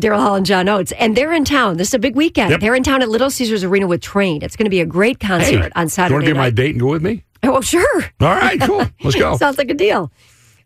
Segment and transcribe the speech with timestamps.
[0.00, 1.76] Daryl Hall and John Oates, and they're in town.
[1.76, 2.50] This is a big weekend.
[2.52, 2.60] Yep.
[2.60, 4.42] They're in town at Little Caesars Arena with Train.
[4.42, 6.50] It's going to be a great concert Hey, on You Saturday want to be my
[6.50, 7.24] date and go with me?
[7.42, 8.02] Oh, sure.
[8.20, 8.86] All right, cool.
[9.02, 9.36] Let's go.
[9.36, 10.12] Sounds like a deal.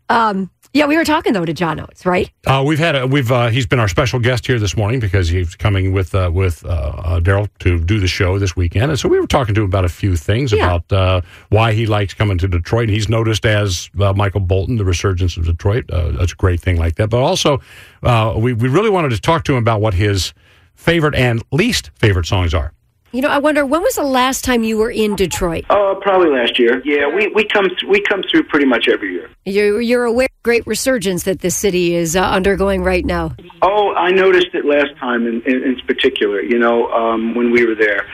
[0.07, 2.31] Um, yeah, we were talking though to John Oates, right?
[2.47, 5.29] Uh, we've had a, we've uh, he's been our special guest here this morning because
[5.29, 8.99] he's coming with uh, with uh, uh, Daryl to do the show this weekend, and
[8.99, 10.65] so we were talking to him about a few things Yeah.
[10.75, 12.89] about uh, why he likes coming to Detroit.
[12.89, 15.89] He's noticed as uh, Michael Bolton, the resurgence of Detroit.
[15.91, 17.09] Uh, that's a great thing like that.
[17.09, 17.61] But also,
[18.01, 20.33] uh, we we really wanted to talk to him about what his
[20.75, 22.73] favorite and least favorite songs are.
[23.11, 25.65] You know, I wonder when was the last time you were in Detroit?
[25.69, 26.81] Uh, probably last year.
[26.85, 29.29] Yeah, we, we come th- we come through pretty much every year.
[29.45, 33.35] You're, you're aware of the great resurgence that this city is uh, undergoing right now.
[33.61, 36.41] Oh, I noticed it last time in, in, in particular.
[36.41, 38.05] You know, um, when we were there,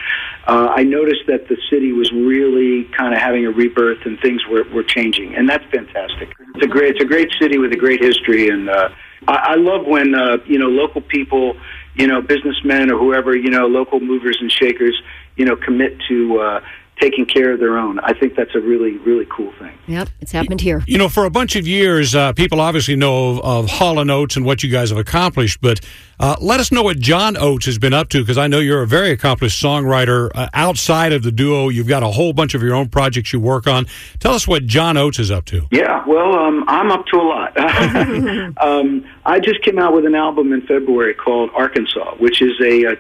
[0.48, 4.42] uh, I noticed that the city was really kind of having a rebirth and things
[4.50, 6.34] were, were changing, and that's fantastic.
[6.56, 8.90] It's a great it's a great city with a great history, and uh,
[9.28, 11.56] I, I love when uh, you know local people,
[11.96, 15.00] you know, businessmen or whoever, you know, local movers and shakers,
[15.36, 16.40] you know, commit to.
[16.40, 16.62] Uh,
[17.00, 18.00] Taking care of their own.
[18.00, 19.78] I think that's a really, really cool thing.
[19.88, 20.84] Yep, it's happened here.
[20.86, 24.12] You know, for a bunch of years, uh, people obviously know of, of Hall and
[24.12, 25.62] Oates and what you guys have accomplished.
[25.62, 25.80] But
[26.20, 28.82] uh, let us know what John Oates has been up to, because I know you're
[28.82, 31.70] a very accomplished songwriter uh, outside of the duo.
[31.70, 33.86] You've got a whole bunch of your own projects you work on.
[34.20, 35.68] Tell us what John Oates is up to.
[35.72, 37.58] Yeah, well, um, I'm up to a lot.
[38.62, 42.92] um, I just came out with an album in February called Arkansas, which is a.
[42.92, 42.96] Uh,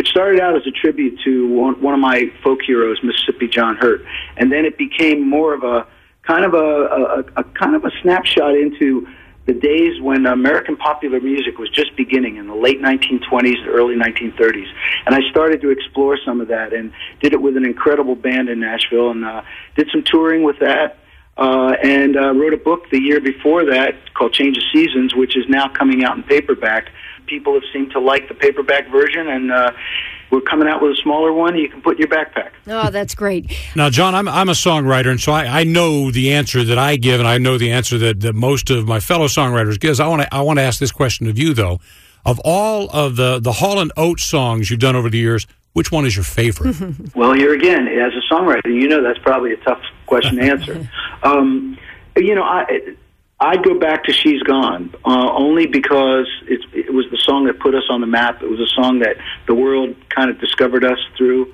[0.00, 3.76] it started out as a tribute to one, one of my folk heroes, Mississippi John
[3.76, 4.00] Hurt,
[4.38, 5.86] and then it became more of a
[6.22, 9.06] kind of a, a, a kind of a snapshot into
[9.44, 14.72] the days when American popular music was just beginning in the late 1920s, early 1930s,
[15.04, 18.48] and I started to explore some of that and did it with an incredible band
[18.48, 19.42] in Nashville and uh,
[19.76, 20.96] did some touring with that
[21.36, 25.36] uh, and uh, wrote a book the year before that called Change of Seasons, which
[25.36, 26.90] is now coming out in paperback.
[27.30, 29.70] People have seemed to like the paperback version, and uh,
[30.30, 32.50] we're coming out with a smaller one you can put in your backpack.
[32.66, 33.56] Oh, that's great.
[33.76, 36.96] Now, John, I'm, I'm a songwriter, and so I, I know the answer that I
[36.96, 40.00] give, and I know the answer that, that most of my fellow songwriters give.
[40.00, 41.78] I want to I want to ask this question of you, though.
[42.26, 45.90] Of all of the, the Hall and Oates songs you've done over the years, which
[45.92, 46.76] one is your favorite?
[47.14, 50.88] Well, here again, as a songwriter, you know that's probably a tough question to answer.
[51.22, 51.78] um,
[52.16, 52.96] you know, I
[53.40, 57.58] I'd go back to "She's Gone" uh, only because it, it was the song that
[57.58, 58.42] put us on the map.
[58.42, 61.52] It was a song that the world kind of discovered us through.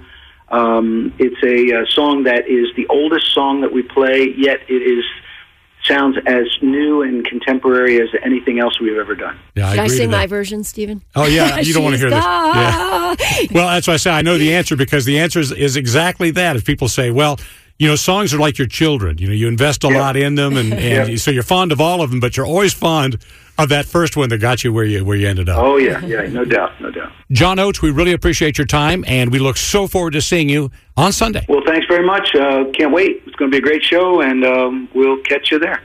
[0.49, 4.83] Um, it's a, uh song that is the oldest song that we play, yet it
[4.83, 5.05] is
[5.87, 9.39] sounds as new and contemporary as anything else we've ever done.
[9.55, 11.03] Yeah, Should I, agree sing my version, Stephen?
[11.15, 12.25] Oh yeah, you don't want to She's hear this.
[12.25, 13.15] Yeah.
[13.53, 16.33] Well, that's why I say I know the answer because the answer is, is exactly
[16.33, 16.57] that.
[16.57, 17.39] If people say, well,
[17.79, 19.19] you know, songs are like your children.
[19.19, 19.99] You know, you invest a Yeah.
[20.01, 21.17] lot in them, and, and Yeah.
[21.17, 23.19] so you're fond of all of them, but you're always fond
[23.59, 25.59] of that first one that got you where you where you ended up.
[25.59, 27.11] Oh yeah, yeah, no doubt, no doubt.
[27.33, 30.71] John Oates, we really appreciate your time, and we look so forward to seeing you
[30.97, 31.45] on Sunday.
[31.49, 32.35] Well, thanks very much.
[32.35, 33.23] Uh, can't wait.
[33.27, 35.81] It's going to be a great show, and um, we'll catch you there.